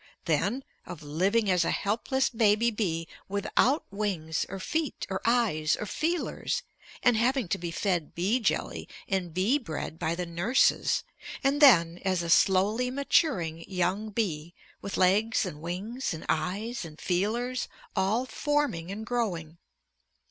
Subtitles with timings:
[0.25, 5.85] then of living as a helpless baby bee without wings or feet or eyes or
[5.85, 6.63] feelers,
[7.03, 11.03] and having to be fed bee jelly and bee bread by the nurses,
[11.43, 16.99] and then as a slowly maturing young bee with legs and wings and eyes and
[16.99, 19.59] feelers all forming and growing.